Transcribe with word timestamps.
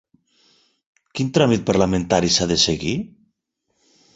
Quin 1.19 1.29
tràmit 1.39 1.67
parlamentari 1.69 2.33
s’ha 2.37 2.51
de 2.55 2.59
seguir? 2.65 2.99